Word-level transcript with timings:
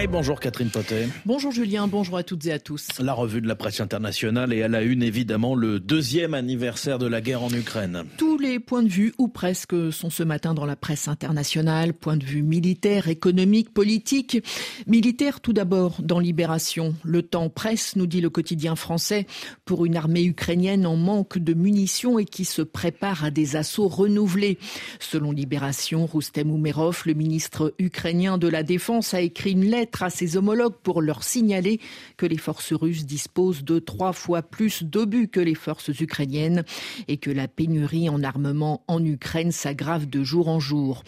Et 0.00 0.06
bonjour 0.06 0.38
Catherine 0.38 0.70
Potet. 0.70 1.08
Bonjour 1.26 1.50
Julien, 1.50 1.88
bonjour 1.88 2.18
à 2.18 2.22
toutes 2.22 2.46
et 2.46 2.52
à 2.52 2.60
tous. 2.60 2.86
La 3.00 3.14
revue 3.14 3.40
de 3.40 3.48
la 3.48 3.56
presse 3.56 3.80
internationale 3.80 4.52
et 4.52 4.62
à 4.62 4.68
la 4.68 4.82
une 4.82 5.02
évidemment 5.02 5.56
le 5.56 5.80
deuxième 5.80 6.34
anniversaire 6.34 7.00
de 7.00 7.08
la 7.08 7.20
guerre 7.20 7.42
en 7.42 7.50
Ukraine. 7.50 8.04
Tous 8.16 8.38
les 8.38 8.60
points 8.60 8.84
de 8.84 8.88
vue, 8.88 9.12
ou 9.18 9.26
presque, 9.26 9.74
sont 9.92 10.08
ce 10.08 10.22
matin 10.22 10.54
dans 10.54 10.66
la 10.66 10.76
presse 10.76 11.08
internationale. 11.08 11.94
Point 11.94 12.16
de 12.16 12.24
vue 12.24 12.44
militaire, 12.44 13.08
économique, 13.08 13.74
politique. 13.74 14.40
Militaire 14.86 15.40
tout 15.40 15.52
d'abord 15.52 15.96
dans 16.00 16.20
Libération. 16.20 16.94
Le 17.02 17.22
temps 17.22 17.48
presse, 17.48 17.96
nous 17.96 18.06
dit 18.06 18.20
le 18.20 18.30
quotidien 18.30 18.76
français, 18.76 19.26
pour 19.64 19.84
une 19.84 19.96
armée 19.96 20.22
ukrainienne 20.22 20.86
en 20.86 20.94
manque 20.94 21.38
de 21.38 21.54
munitions 21.54 22.20
et 22.20 22.24
qui 22.24 22.44
se 22.44 22.62
prépare 22.62 23.24
à 23.24 23.32
des 23.32 23.56
assauts 23.56 23.88
renouvelés. 23.88 24.58
Selon 25.00 25.32
Libération, 25.32 26.06
Roustem 26.06 26.52
Oumerov, 26.52 27.02
le 27.04 27.14
ministre 27.14 27.74
ukrainien 27.80 28.38
de 28.38 28.46
la 28.46 28.62
Défense, 28.62 29.12
a 29.12 29.20
écrit 29.20 29.52
une 29.52 29.64
lettre 29.64 29.87
à 30.00 30.10
ses 30.10 30.36
homologues 30.36 30.76
pour 30.82 31.02
leur 31.02 31.22
signaler 31.22 31.80
que 32.16 32.26
les 32.26 32.38
forces 32.38 32.72
russes 32.72 33.06
disposent 33.06 33.64
de 33.64 33.78
trois 33.78 34.12
fois 34.12 34.42
plus 34.42 34.82
d'obus 34.82 35.28
que 35.28 35.40
les 35.40 35.54
forces 35.54 35.88
ukrainiennes 35.88 36.64
et 37.08 37.16
que 37.16 37.30
la 37.30 37.48
pénurie 37.48 38.08
en 38.08 38.22
armement 38.22 38.84
en 38.86 39.04
Ukraine 39.04 39.52
s'aggrave 39.52 40.06
de 40.06 40.22
jour 40.22 40.48
en 40.48 40.60
jour. 40.60 41.02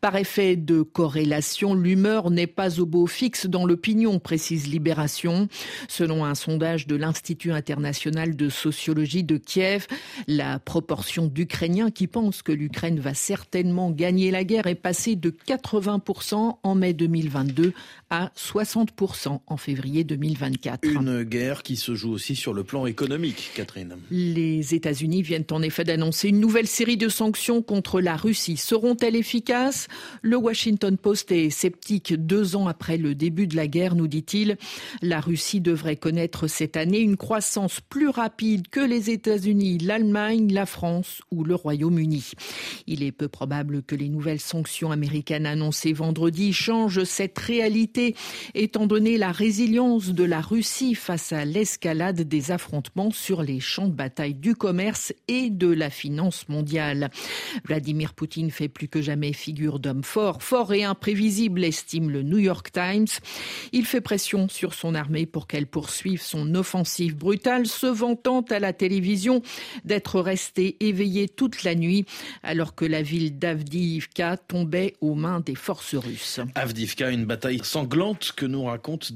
Par 0.00 0.16
effet 0.16 0.56
de 0.56 0.82
corrélation, 0.82 1.74
l'humeur 1.74 2.30
n'est 2.30 2.46
pas 2.46 2.80
au 2.80 2.86
beau 2.86 3.06
fixe 3.06 3.46
dans 3.46 3.66
l'opinion, 3.66 4.18
précise 4.18 4.68
Libération. 4.68 5.48
Selon 5.88 6.24
un 6.24 6.34
sondage 6.34 6.86
de 6.86 6.96
l'Institut 6.96 7.52
international 7.52 8.36
de 8.36 8.48
sociologie 8.48 9.24
de 9.24 9.36
Kiev, 9.36 9.86
la 10.26 10.58
proportion 10.58 11.26
d'Ukrainiens 11.26 11.90
qui 11.90 12.06
pensent 12.06 12.42
que 12.42 12.52
l'Ukraine 12.52 13.00
va 13.00 13.14
certainement 13.14 13.90
gagner 13.90 14.30
la 14.30 14.44
guerre 14.44 14.66
est 14.66 14.74
passée 14.74 15.16
de 15.16 15.30
80% 15.30 16.56
en 16.62 16.74
mai 16.74 16.92
2022 16.92 17.72
à 18.10 18.25
60% 18.36 19.40
en 19.46 19.56
février 19.56 20.04
2024. 20.04 20.84
Une 20.84 21.22
guerre 21.22 21.62
qui 21.62 21.76
se 21.76 21.94
joue 21.94 22.12
aussi 22.12 22.36
sur 22.36 22.54
le 22.54 22.64
plan 22.64 22.86
économique, 22.86 23.52
Catherine. 23.54 23.96
Les 24.10 24.74
États-Unis 24.74 25.22
viennent 25.22 25.46
en 25.50 25.62
effet 25.62 25.84
d'annoncer 25.84 26.28
une 26.28 26.40
nouvelle 26.40 26.66
série 26.66 26.96
de 26.96 27.08
sanctions 27.08 27.62
contre 27.62 28.00
la 28.00 28.16
Russie. 28.16 28.56
Seront-elles 28.56 29.16
efficaces? 29.16 29.88
Le 30.22 30.36
Washington 30.36 30.96
Post 30.96 31.30
est 31.32 31.50
sceptique 31.50 32.14
deux 32.14 32.56
ans 32.56 32.66
après 32.66 32.96
le 32.96 33.14
début 33.14 33.46
de 33.46 33.56
la 33.56 33.66
guerre, 33.66 33.94
nous 33.94 34.08
dit-il. 34.08 34.56
La 35.02 35.20
Russie 35.20 35.60
devrait 35.60 35.96
connaître 35.96 36.48
cette 36.48 36.76
année 36.76 37.00
une 37.00 37.16
croissance 37.16 37.80
plus 37.80 38.08
rapide 38.08 38.68
que 38.68 38.80
les 38.80 39.10
États-Unis, 39.10 39.78
l'Allemagne, 39.78 40.52
la 40.52 40.66
France 40.66 41.22
ou 41.30 41.44
le 41.44 41.54
Royaume-Uni. 41.54 42.32
Il 42.86 43.02
est 43.02 43.12
peu 43.12 43.28
probable 43.28 43.82
que 43.82 43.94
les 43.94 44.08
nouvelles 44.08 44.40
sanctions 44.40 44.90
américaines 44.90 45.46
annoncées 45.46 45.92
vendredi 45.92 46.52
changent 46.52 47.04
cette 47.04 47.38
réalité 47.38 48.15
étant 48.54 48.86
donné 48.86 49.18
la 49.18 49.32
résilience 49.32 50.08
de 50.08 50.24
la 50.24 50.40
Russie 50.40 50.94
face 50.94 51.32
à 51.32 51.44
l'escalade 51.44 52.22
des 52.22 52.50
affrontements 52.50 53.10
sur 53.10 53.42
les 53.42 53.60
champs 53.60 53.88
de 53.88 53.92
bataille 53.92 54.34
du 54.34 54.54
commerce 54.54 55.12
et 55.28 55.50
de 55.50 55.68
la 55.68 55.90
finance 55.90 56.48
mondiale. 56.48 57.10
Vladimir 57.64 58.14
Poutine 58.14 58.50
fait 58.50 58.68
plus 58.68 58.88
que 58.88 59.02
jamais 59.02 59.32
figure 59.32 59.78
d'homme 59.78 60.04
fort, 60.04 60.42
fort 60.42 60.72
et 60.72 60.84
imprévisible, 60.84 61.64
estime 61.64 62.10
le 62.10 62.22
New 62.22 62.38
York 62.38 62.70
Times. 62.72 63.06
Il 63.72 63.86
fait 63.86 64.00
pression 64.00 64.48
sur 64.48 64.74
son 64.74 64.94
armée 64.94 65.26
pour 65.26 65.46
qu'elle 65.46 65.66
poursuive 65.66 66.22
son 66.22 66.54
offensive 66.54 67.16
brutale, 67.16 67.66
se 67.66 67.86
vantant 67.86 68.42
à 68.50 68.58
la 68.58 68.72
télévision 68.72 69.42
d'être 69.84 70.20
resté 70.20 70.76
éveillé 70.80 71.28
toute 71.28 71.62
la 71.62 71.74
nuit 71.74 72.06
alors 72.42 72.74
que 72.74 72.84
la 72.84 73.02
ville 73.02 73.38
d'Avdivka 73.38 74.36
tombait 74.36 74.94
aux 75.00 75.14
mains 75.14 75.40
des 75.40 75.54
forces 75.54 75.94
russes. 75.94 76.40
Avdivka, 76.54 77.10
une 77.10 77.24
bataille 77.24 77.60
sanglante 77.62 78.05
que 78.14 78.46
nous 78.46 78.64
raconte. 78.64 79.12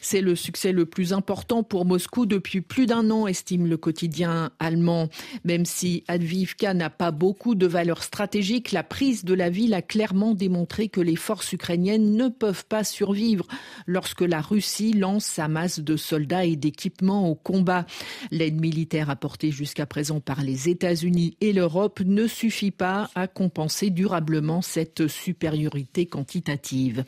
C'est 0.00 0.20
le 0.20 0.34
succès 0.34 0.72
le 0.72 0.86
plus 0.86 1.12
important 1.12 1.62
pour 1.62 1.84
Moscou 1.84 2.26
depuis 2.26 2.60
plus 2.60 2.86
d'un 2.86 3.10
an, 3.10 3.26
estime 3.26 3.66
le 3.66 3.76
quotidien 3.76 4.50
allemand. 4.58 5.08
Même 5.44 5.64
si 5.64 6.04
Advivka 6.08 6.74
n'a 6.74 6.90
pas 6.90 7.10
beaucoup 7.10 7.54
de 7.54 7.66
valeur 7.66 8.02
stratégique, 8.02 8.72
la 8.72 8.82
prise 8.82 9.24
de 9.24 9.34
la 9.34 9.50
ville 9.50 9.74
a 9.74 9.82
clairement 9.82 10.34
démontré 10.34 10.88
que 10.88 11.00
les 11.00 11.16
forces 11.16 11.52
ukrainiennes 11.52 12.16
ne 12.16 12.28
peuvent 12.28 12.64
pas 12.66 12.84
survivre 12.84 13.46
lorsque 13.86 14.22
la 14.22 14.40
Russie 14.40 14.92
lance 14.92 15.24
sa 15.24 15.48
masse 15.48 15.80
de 15.80 15.96
soldats 15.96 16.44
et 16.44 16.56
d'équipements 16.56 17.28
au 17.28 17.34
combat. 17.34 17.86
L'aide 18.30 18.60
militaire 18.60 19.10
apportée 19.10 19.50
jusqu'à 19.50 19.86
présent 19.86 20.20
par 20.20 20.42
les 20.42 20.68
États-Unis 20.68 21.36
et 21.40 21.52
l'Europe 21.52 22.00
ne 22.04 22.26
suffit 22.26 22.70
pas 22.70 23.10
à 23.14 23.26
compenser 23.26 23.90
durablement 23.90 24.62
cette 24.62 25.08
supériorité 25.08 26.06
quantitative 26.06 27.04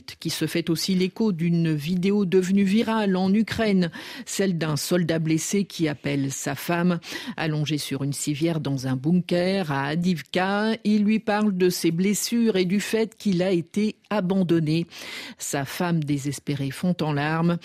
qui 0.00 0.30
se 0.30 0.46
fait 0.46 0.70
aussi 0.70 0.94
l'écho 0.94 1.32
d'une 1.32 1.74
vidéo 1.74 2.24
devenue 2.24 2.64
virale 2.64 3.16
en 3.16 3.32
Ukraine, 3.32 3.90
celle 4.26 4.58
d'un 4.58 4.76
soldat 4.76 5.18
blessé 5.18 5.64
qui 5.64 5.88
appelle 5.88 6.32
sa 6.32 6.54
femme, 6.54 7.00
allongée 7.36 7.78
sur 7.78 8.04
une 8.04 8.12
civière 8.12 8.60
dans 8.60 8.86
un 8.86 8.96
bunker 8.96 9.70
à 9.70 9.86
Adivka. 9.86 10.72
Il 10.84 11.04
lui 11.04 11.18
parle 11.18 11.56
de 11.56 11.70
ses 11.70 11.90
blessures 11.90 12.56
et 12.56 12.64
du 12.64 12.80
fait 12.80 13.14
qu'il 13.16 13.42
a 13.42 13.50
été 13.50 13.96
abandonné. 14.10 14.86
Sa 15.38 15.64
femme 15.64 16.02
désespérée 16.02 16.70
fond 16.70 16.96
en 17.00 17.12
larmes. 17.12 17.58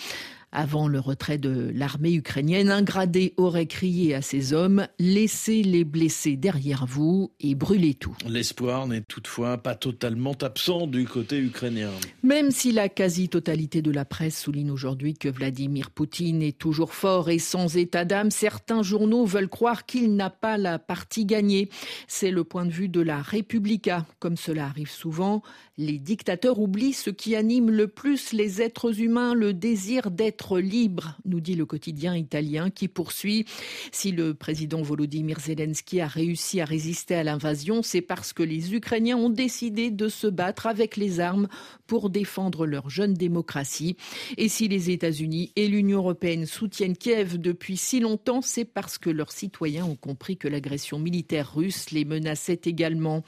Avant 0.56 0.86
le 0.86 1.00
retrait 1.00 1.36
de 1.36 1.72
l'armée 1.74 2.14
ukrainienne, 2.14 2.70
un 2.70 2.82
gradé 2.82 3.34
aurait 3.36 3.66
crié 3.66 4.14
à 4.14 4.22
ses 4.22 4.52
hommes 4.52 4.86
Laissez 5.00 5.64
les 5.64 5.82
blessés 5.82 6.36
derrière 6.36 6.86
vous 6.86 7.32
et 7.40 7.56
brûlez 7.56 7.94
tout. 7.94 8.16
L'espoir 8.28 8.86
n'est 8.86 9.00
toutefois 9.00 9.58
pas 9.58 9.74
totalement 9.74 10.36
absent 10.40 10.86
du 10.86 11.06
côté 11.06 11.40
ukrainien. 11.40 11.90
Même 12.22 12.52
si 12.52 12.70
la 12.70 12.88
quasi-totalité 12.88 13.82
de 13.82 13.90
la 13.90 14.04
presse 14.04 14.40
souligne 14.40 14.70
aujourd'hui 14.70 15.14
que 15.14 15.28
Vladimir 15.28 15.90
Poutine 15.90 16.40
est 16.40 16.56
toujours 16.56 16.94
fort 16.94 17.30
et 17.30 17.40
sans 17.40 17.76
état 17.76 18.04
d'âme, 18.04 18.30
certains 18.30 18.84
journaux 18.84 19.26
veulent 19.26 19.48
croire 19.48 19.86
qu'il 19.86 20.14
n'a 20.14 20.30
pas 20.30 20.56
la 20.56 20.78
partie 20.78 21.26
gagnée. 21.26 21.68
C'est 22.06 22.30
le 22.30 22.44
point 22.44 22.64
de 22.64 22.70
vue 22.70 22.88
de 22.88 23.00
la 23.00 23.20
Republica. 23.20 24.06
Comme 24.20 24.36
cela 24.36 24.66
arrive 24.66 24.90
souvent, 24.90 25.42
les 25.78 25.98
dictateurs 25.98 26.60
oublient 26.60 26.92
ce 26.92 27.10
qui 27.10 27.34
anime 27.34 27.72
le 27.72 27.88
plus 27.88 28.32
les 28.32 28.62
êtres 28.62 29.00
humains, 29.00 29.34
le 29.34 29.52
désir 29.52 30.12
d'être 30.12 30.43
libre, 30.52 31.16
nous 31.24 31.40
dit 31.40 31.54
le 31.54 31.66
quotidien 31.66 32.16
italien 32.16 32.70
qui 32.70 32.88
poursuit. 32.88 33.46
Si 33.92 34.12
le 34.12 34.34
président 34.34 34.82
Volodymyr 34.82 35.40
Zelensky 35.40 36.00
a 36.00 36.06
réussi 36.06 36.60
à 36.60 36.64
résister 36.64 37.14
à 37.14 37.24
l'invasion, 37.24 37.82
c'est 37.82 38.02
parce 38.02 38.32
que 38.32 38.42
les 38.42 38.74
Ukrainiens 38.74 39.16
ont 39.16 39.30
décidé 39.30 39.90
de 39.90 40.08
se 40.08 40.26
battre 40.26 40.66
avec 40.66 40.96
les 40.96 41.20
armes 41.20 41.48
pour 41.86 42.10
défendre 42.10 42.66
leur 42.66 42.90
jeune 42.90 43.14
démocratie. 43.14 43.96
Et 44.36 44.48
si 44.48 44.68
les 44.68 44.90
États-Unis 44.90 45.52
et 45.56 45.68
l'Union 45.68 45.98
européenne 45.98 46.46
soutiennent 46.46 46.96
Kiev 46.96 47.38
depuis 47.38 47.76
si 47.76 48.00
longtemps, 48.00 48.42
c'est 48.42 48.64
parce 48.64 48.98
que 48.98 49.10
leurs 49.10 49.32
citoyens 49.32 49.84
ont 49.84 49.96
compris 49.96 50.36
que 50.36 50.48
l'agression 50.48 50.98
militaire 50.98 51.54
russe 51.54 51.90
les 51.90 52.04
menaçait 52.04 52.60
également. 52.64 53.22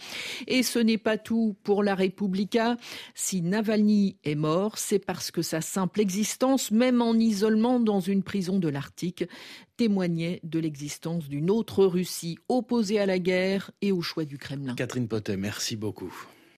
Et 0.46 0.62
ce 0.62 0.78
n'est 0.78 0.98
pas 0.98 1.18
tout 1.18 1.56
pour 1.62 1.82
la 1.82 1.94
Republika. 1.94 2.76
Si 3.14 3.42
Navalny 3.42 4.16
est 4.24 4.34
mort, 4.34 4.78
c'est 4.78 4.98
parce 4.98 5.30
que 5.30 5.42
sa 5.42 5.60
simple 5.60 6.00
existence, 6.00 6.70
même 6.70 7.00
en 7.08 7.18
isolement 7.18 7.80
dans 7.80 8.00
une 8.00 8.22
prison 8.22 8.58
de 8.58 8.68
l'Arctique, 8.68 9.24
témoignait 9.76 10.40
de 10.42 10.58
l'existence 10.58 11.28
d'une 11.28 11.50
autre 11.50 11.84
Russie 11.84 12.38
opposée 12.48 12.98
à 12.98 13.06
la 13.06 13.18
guerre 13.18 13.70
et 13.82 13.92
au 13.92 14.02
choix 14.02 14.24
du 14.24 14.38
Kremlin. 14.38 14.74
Catherine 14.74 15.08
Potet, 15.08 15.36
merci 15.36 15.76
beaucoup. 15.76 16.12